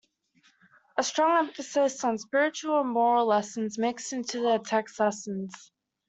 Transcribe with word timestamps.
A 0.97 1.03
strong 1.03 1.45
emphasis 1.45 2.03
on 2.03 2.17
spiritual 2.17 2.81
and 2.81 2.89
moral 2.89 3.27
lessons 3.27 3.77
mixed 3.77 4.13
into 4.13 4.39
the 4.39 4.57
text's 4.57 4.99
lessons. 4.99 5.71